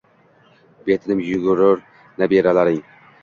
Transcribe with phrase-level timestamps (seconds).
[0.87, 1.85] Betinim yugurar
[2.21, 2.83] nabiralaring.